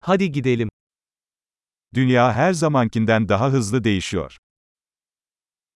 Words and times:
Hadi 0.00 0.32
gidelim. 0.32 0.68
Dünya 1.94 2.32
her 2.32 2.52
zamankinden 2.52 3.28
daha 3.28 3.52
hızlı 3.52 3.84
değişiyor. 3.84 4.36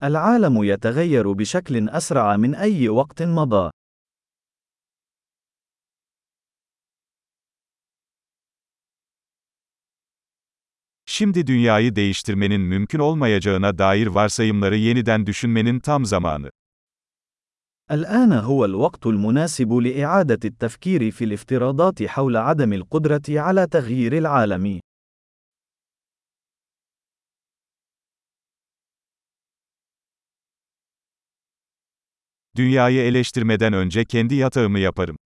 العالم 0.03 0.65
يتغير 0.65 1.33
بشكل 1.33 1.89
أسرع 1.89 2.37
من 2.37 2.55
أي 2.55 2.89
وقت 2.89 3.23
مضى. 3.23 3.71
Şimdi 11.07 11.47
dünyayı 11.47 11.97
değiştirmenin 11.97 12.61
mümkün 12.61 12.99
olmayacağına 12.99 13.79
dair 13.79 14.07
varsayımları 14.07 14.77
yeniden 14.77 15.27
düşünmenin 15.27 15.81
tam 15.81 16.05
zamanı. 16.05 16.51
الآن 17.91 18.33
هو 18.33 18.65
الوقت 18.65 19.07
المناسب 19.07 19.73
لإعادة 19.73 20.39
التفكير 20.45 21.11
في 21.11 21.25
الافتراضات 21.25 22.03
حول 22.03 22.37
عدم 22.37 22.73
القدرة 22.73 23.23
على 23.29 23.67
تغيير 23.67 24.19
العالم. 24.19 24.81
Dünyayı 32.57 33.01
eleştirmeden 33.01 33.73
önce 33.73 34.05
kendi 34.05 34.35
yatağımı 34.35 34.79
yaparım. 34.79 35.17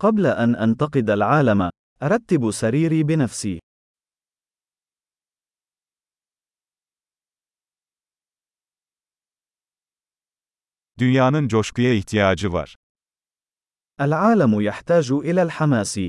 قبل 0.00 0.26
أن 0.26 0.54
أنتقد 0.56 1.10
العالم، 1.10 1.70
أرتب 2.02 2.50
سريري 2.50 3.02
بنفسي. 3.08 3.63
Dünyanın 10.99 11.47
coşkuya 11.47 11.93
ihtiyacı 11.93 12.53
var. 12.53 12.75
العالم 13.99 14.61
يحتاج 14.61 15.11
إلى 15.11 15.41
الحماس. 15.41 15.99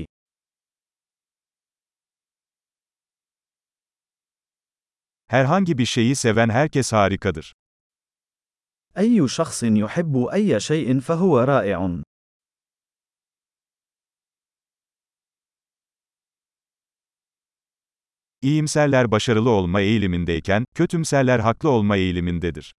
Herhangi 5.27 5.77
bir 5.77 5.85
şeyi 5.85 6.15
seven 6.15 6.49
herkes 6.49 6.93
harikadır. 6.93 7.53
أي 8.97 9.27
شخص 9.27 9.63
يحب 9.63 10.27
أي 10.33 10.59
شيء 10.59 10.99
فهو 10.99 11.43
رائع. 11.47 12.03
İyimserler 18.41 19.11
başarılı 19.11 19.49
olma 19.49 19.81
eğilimindeyken, 19.81 20.65
kötümserler 20.75 21.39
haklı 21.39 21.69
olma 21.69 21.97
eğilimindedir. 21.97 22.73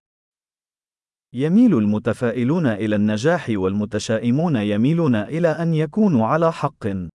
يميل 1.32 1.78
المتفائلون 1.78 2.66
إلى 2.66 2.96
النجاح 2.96 3.48
والمتشائمون 3.48 4.56
يميلون 4.56 5.14
إلى 5.14 5.48
أن 5.48 5.74
يكونوا 5.74 6.26
على 6.26 6.52
حق. 6.52 7.08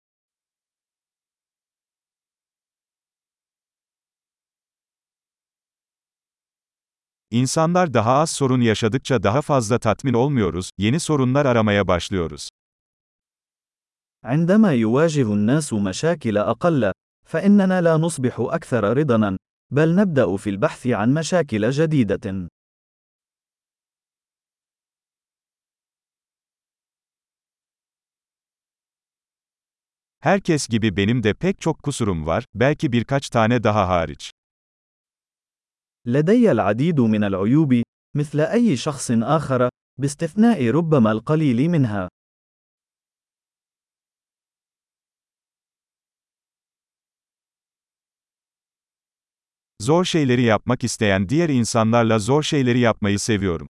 İnsanlar 7.30 7.94
daha 7.94 8.12
az 8.12 8.30
sorun 8.30 8.60
yaşadıkça 8.60 9.22
daha 9.22 9.42
fazla 9.42 9.78
tatmin 9.78 10.14
olmuyoruz, 10.14 10.70
yeni 10.78 11.00
sorunlar 11.00 11.46
aramaya 11.46 11.88
başlıyoruz. 11.88 12.48
عندما 14.24 14.72
يواجه 14.72 15.26
الناس 15.32 15.72
مشاكل 15.72 16.38
أقل، 16.38 16.92
فإننا 17.26 17.82
لا 17.82 17.96
نصبح 17.96 18.40
أكثر 18.40 18.96
رضاً، 18.96 19.36
بل 19.70 19.94
نبدأ 19.96 20.36
في 20.36 20.50
البحث 20.50 20.86
عن 20.86 21.14
مشاكل 21.14 21.70
جديدة. 21.70 22.48
Herkes 30.21 30.67
gibi 30.67 30.97
benim 30.97 31.23
de 31.23 31.33
pek 31.33 31.61
çok 31.61 31.83
kusurum 31.83 32.25
var, 32.25 32.45
belki 32.55 32.91
birkaç 32.91 33.29
tane 33.29 33.63
daha 33.63 33.87
hariç. 33.87 34.31
لدي 36.07 36.51
العديد 36.51 36.99
من 36.99 37.23
العيوب، 37.23 37.83
مثل 38.15 38.39
أي 38.39 38.77
شخص 38.77 39.11
آخر، 39.11 39.69
باستثناء 40.01 40.69
ربما 40.69 41.11
القليل 41.11 41.69
منها. 41.69 42.09
Zor 49.81 50.05
şeyleri 50.05 50.41
yapmak 50.41 50.83
isteyen 50.83 51.29
diğer 51.29 51.49
insanlarla 51.49 52.19
zor 52.19 52.43
şeyleri 52.43 52.79
yapmayı 52.79 53.19
seviyorum. 53.19 53.67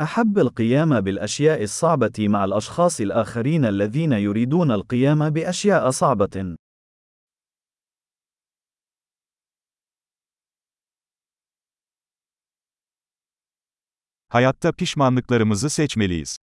أحب 0.00 0.38
القيام 0.38 1.00
بالأشياء 1.00 1.62
الصعبة 1.62 2.28
مع 2.28 2.44
الأشخاص 2.44 3.00
الآخرين 3.00 3.64
الذين 3.64 4.12
يريدون 4.12 4.70
القيام 4.70 5.30
بأشياء 5.30 5.90
صعبة. 5.90 6.56
Hayatta 14.28 14.72
pişmanlıklarımızı 14.72 15.70
seçmeliyiz. 15.70 16.36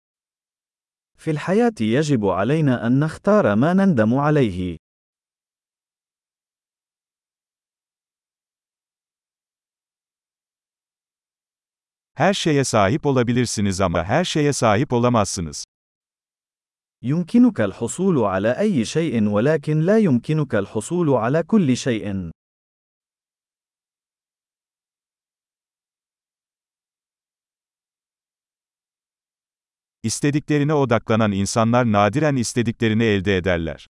في 1.18 1.32
الحياة 1.32 1.82
يجب 1.82 2.26
علينا 2.26 2.88
أن 2.88 3.00
نختار 3.00 3.56
ما 3.56 3.74
نندم 3.74 4.14
عليه. 4.14 4.78
Her 12.17 12.35
şeye 12.35 12.65
sahip 12.65 13.07
olabilirsiniz 13.07 13.81
ama 13.81 14.05
her 14.05 14.25
şeye 14.25 14.53
sahip 14.53 14.93
olamazsınız. 14.93 15.65
يمكنك 17.03 17.61
الحصول 17.61 18.19
على 18.19 18.59
أي 18.59 18.85
شيء 18.85 19.29
ولكن 19.29 19.81
لا 19.81 19.99
يمكنك 19.99 20.55
الحصول 20.55 21.09
على 21.11 21.43
كل 21.43 21.77
شيء. 21.77 22.33
İstediklerine 30.03 30.75
odaklanan 30.75 31.33
insanlar 31.33 31.93
nadiren 31.93 32.37
istediklerini 32.37 33.05
elde 33.05 33.37
ederler. 33.37 33.87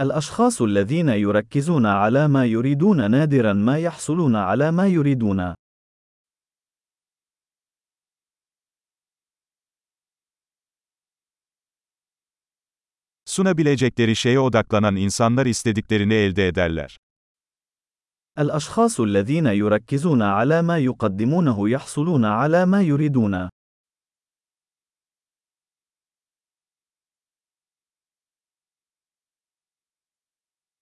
الأشخاص 0.00 0.62
الذين 0.62 1.08
يركزون 1.08 1.86
على 1.86 2.28
ما 2.28 2.44
يريدون 2.44 3.10
نادرا 3.10 3.52
ما 3.52 3.78
يحصلون 3.78 4.36
على 4.36 4.70
ما 4.70 4.86
يريدون. 4.86 5.54
Sunabilecekleri 13.28 14.16
şeye 14.16 14.38
odaklanan 14.38 14.96
insanlar 14.96 15.46
istediklerini 15.46 16.14
elde 16.14 16.48
ederler. 16.48 16.98
الأشخاص 18.38 19.00
الذين 19.00 19.46
يركزون 19.46 20.22
على 20.22 20.62
ما 20.62 20.78
يقدمونه 20.78 21.68
يحصلون 21.68 22.24
على 22.24 22.66
ما 22.66 22.80
يريدون. 22.82 23.48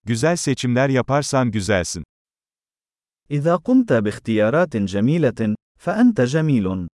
Güzel 0.05 0.37
seçimler 0.37 0.89
yaparsan 0.89 1.51
güzelsin. 1.51 2.05
إذا 3.31 3.57
قمت 3.57 3.93
باختيارات 3.93 4.77
جميلة، 4.77 5.55
فأنت 5.79 6.21
جميل. 6.21 6.89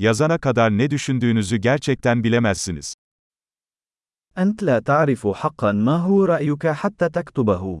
Yazana 0.00 0.38
kadar 0.38 0.70
ne 0.70 0.90
düşündüğünüzü 0.90 1.56
gerçekten 1.56 2.24
bilemezsiniz. 2.24 2.94
أنت 4.36 4.62
لا 4.62 4.80
تعرف 4.80 5.26
حقا 5.26 5.72
ما 5.72 5.96
هو 6.06 6.24
رأيك 6.24 6.66
حتى 6.66 7.08
تكتبه. 7.08 7.80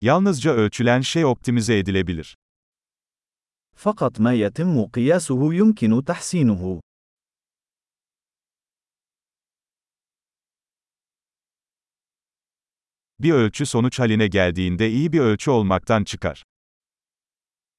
Yalnızca 0.00 0.50
ölçülen 0.52 1.00
şey 1.00 1.24
optimize 1.24 1.78
edilebilir. 1.78 2.36
فقط 3.76 4.20
ما 4.20 4.34
يتم 4.34 4.84
قياسه 4.84 5.54
يمكن 5.54 6.04
تحسينه. 6.04 6.80
Bir 13.20 13.32
ölçü 13.32 13.66
sonuç 13.66 13.98
haline 13.98 14.26
geldiğinde 14.26 14.90
iyi 14.90 15.12
bir 15.12 15.20
ölçü 15.20 15.50
olmaktan 15.50 16.04
çıkar. 16.04 16.44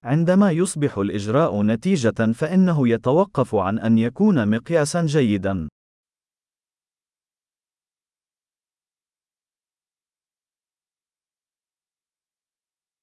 عندما 0.04 0.52
يصبح 0.52 0.94
الإجراء 1.06 1.64
نتيجة 1.72 2.20
فإنه 2.34 2.88
يتوقف 2.94 3.56
عن 3.56 3.80
أن 3.80 3.98
يكون 3.98 4.38
مقياسا 4.58 5.06
جيدا. 5.06 5.70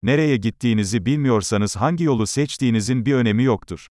Nereye 0.03 0.37
gittiğinizi 0.37 1.07
bilmiyorsanız 1.07 1.77
hangi 1.77 2.05
yolu 2.05 2.27
seçtiğinizin 2.27 3.07
bir 3.07 3.15
önemi 3.15 3.45
yoktur. 3.45 3.87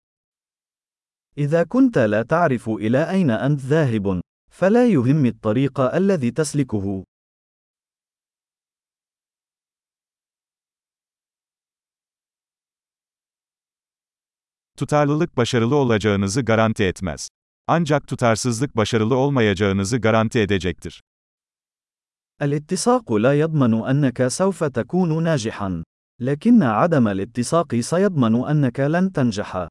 إذا 1.38 1.64
كنت 1.64 1.98
لا 1.98 2.24
تعرف 2.24 2.70
إلى 2.70 3.10
أين 3.10 3.30
أنت 3.30 3.62
ذاهب، 3.62 4.22
فلا 4.52 4.88
يهم 4.88 5.26
الطريق 5.26 5.80
الذي 5.80 6.32
تسلكه. 6.32 7.04
Tutarlılık 14.80 15.38
başarılı 15.38 15.76
olacağınızı 15.76 16.42
garanti 16.42 16.84
etmez. 16.84 17.30
Ancak 17.68 18.08
tutarsızlık 18.08 18.78
başarılı 18.78 19.16
olmayacağınızı 19.16 19.98
garanti 19.98 20.40
edecektir. 20.40 21.02
الاتساق 22.42 23.08
لا 23.26 23.34
يضمن 23.44 23.74
أنك 23.92 24.28
سوف 24.28 24.64
تكون 24.64 25.24
ناجحا، 25.24 25.84
لكن 26.20 26.64
عدم 26.64 27.08
الاتساق 27.08 27.76
سيضمن 27.76 28.36
أنك 28.52 28.80
لن 28.80 29.12
تنجح. 29.14 29.68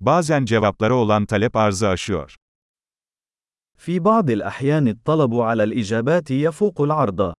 Bazen 0.00 0.44
cevaplara 0.44 0.94
olan 0.94 1.26
talep 1.26 1.56
arzı 1.56 1.88
aşıyor. 1.88 2.36
في 3.78 4.00
بعض 4.00 4.30
الأحيان 4.30 4.88
الطلب 4.88 5.34
على 5.34 5.64
الإجابات 5.64 6.30
يفوق 6.30 6.80
العرض. 6.80 7.34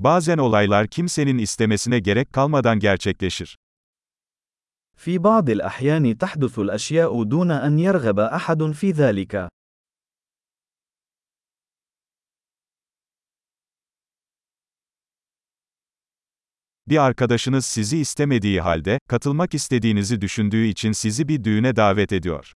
Bazen 0.00 0.38
olaylar 0.38 0.88
kimsenin 0.88 1.38
istemesine 1.38 1.98
gerek 1.98 2.32
kalmadan 2.32 2.78
gerçekleşir. 2.78 3.56
في 4.96 5.18
بعض 5.18 5.50
الأحيان 5.50 6.18
تحدث 6.18 6.58
الأشياء 6.58 7.22
دون 7.22 7.50
أن 7.50 7.78
يرغب 7.78 8.18
أحد 8.20 8.72
في 8.72 8.92
ذلك. 8.92 9.48
Bir 16.88 16.96
arkadaşınız 16.96 17.66
sizi 17.66 17.98
istemediği 17.98 18.60
halde, 18.60 18.98
katılmak 19.08 19.54
istediğinizi 19.54 20.20
düşündüğü 20.20 20.66
için 20.66 20.92
sizi 20.92 21.28
bir 21.28 21.44
düğüne 21.44 21.76
davet 21.76 22.12
ediyor. 22.12 22.52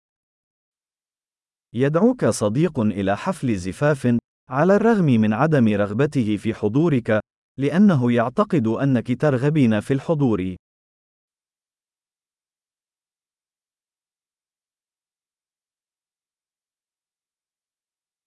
يدعوك 1.75 2.25
صديق 2.25 2.76
إلى 2.78 3.17
حفل 3.17 3.49
زفاف، 3.56 4.02
على 4.50 4.72
الرغم 4.78 5.08
من 5.22 5.32
عدم 5.32 5.67
رغبته 5.82 6.37
في 6.37 6.55
حضورك، 6.55 7.20
لأنه 7.57 8.12
يعتقد 8.12 8.68
أنك 8.68 9.22
ترغبين 9.22 9.80
في 9.80 9.94
الحضور. 9.94 10.56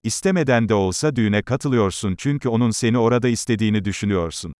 İstemeden 0.02 0.68
de 0.68 0.74
olsa 0.74 1.16
düğüne 1.16 1.42
katılıyorsun 1.42 2.14
çünkü 2.18 2.48
onun 2.48 2.70
seni 2.70 2.98
orada 2.98 3.28
istediğini 3.28 3.84
düşünüyorsun. 3.84 4.52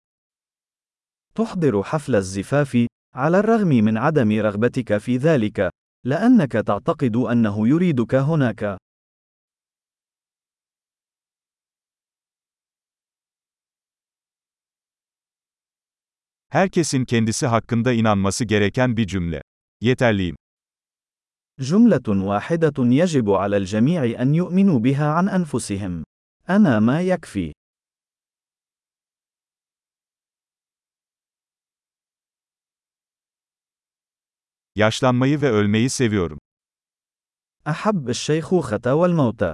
تحضر 1.34 1.82
حفل 1.82 2.14
الزفاف، 2.14 2.86
على 3.14 3.36
الرغم 3.42 3.72
من 3.86 3.96
عدم 3.96 4.30
رغبتك 4.46 4.98
في 4.98 5.16
ذلك، 5.16 5.70
لأنك 6.04 6.52
تعتقد 6.52 7.16
أنه 7.16 7.68
يريدك 7.68 8.14
هناك. 8.14 8.78
Herkesin 16.49 17.05
kendisi 17.05 17.47
hakkında 17.47 17.93
inanması 17.93 18.45
gereken 18.45 18.97
bir 18.97 19.07
cümle. 19.07 19.41
Yeterliyim. 19.81 20.35
جملة 21.59 22.07
واحدة 22.07 22.77
يجب 22.79 23.29
على 23.29 23.57
الجميع 23.57 24.21
أن 24.21 24.35
يؤمنوا 24.35 24.79
بها 24.79 25.07
عن 25.17 25.29
أنفسهم. 25.29 26.03
أنا 26.49 26.79
ما 26.79 27.01
يكفي. 27.01 27.53
Yaşlanmayı 34.75 35.41
ve 35.41 35.49
ölmeyi 35.49 35.89
seviyorum. 35.89 36.39
أحب 37.67 38.09
الشيخوخة 38.09 38.93
والموت. 38.93 39.53